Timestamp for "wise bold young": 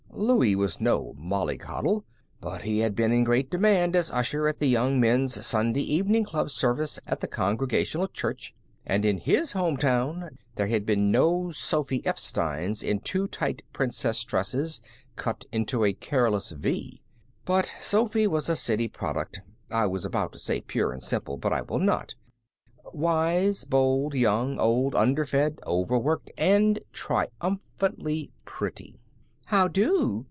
22.93-24.59